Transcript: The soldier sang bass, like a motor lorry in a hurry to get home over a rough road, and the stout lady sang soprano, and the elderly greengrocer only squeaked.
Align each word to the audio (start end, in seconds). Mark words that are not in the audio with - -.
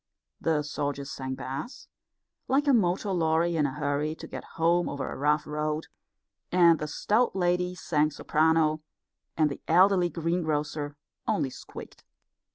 The 0.41 0.63
soldier 0.63 1.05
sang 1.05 1.35
bass, 1.35 1.87
like 2.47 2.65
a 2.67 2.73
motor 2.73 3.11
lorry 3.11 3.55
in 3.55 3.67
a 3.67 3.73
hurry 3.73 4.15
to 4.15 4.25
get 4.25 4.43
home 4.57 4.89
over 4.89 5.07
a 5.11 5.15
rough 5.15 5.45
road, 5.45 5.89
and 6.51 6.79
the 6.79 6.87
stout 6.87 7.35
lady 7.35 7.75
sang 7.75 8.09
soprano, 8.09 8.81
and 9.37 9.47
the 9.51 9.61
elderly 9.67 10.09
greengrocer 10.09 10.95
only 11.27 11.51
squeaked. 11.51 12.03